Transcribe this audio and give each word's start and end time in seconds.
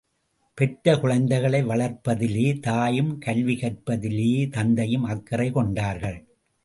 பெற்றக் 0.53 1.01
குழந்தைகளை 1.01 1.65
வளர்ப்பதிலே 1.65 2.59
தாயும், 2.59 3.17
கல்வி 3.17 3.55
கற்பிப்பதிலே 3.55 4.49
தந்தையும் 4.49 5.03
அக்கறை 5.03 5.51
கொண்டார்கள். 5.51 6.19